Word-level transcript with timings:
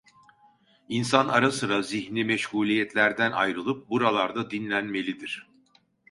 İnsan 0.89 1.27
ara 1.27 1.51
sıra 1.51 1.81
zihni 1.81 2.25
meşguliyetlerden 2.25 3.31
ayrılıp 3.31 3.89
buralarda 3.89 4.49
dinlenmelidir. 4.51 5.47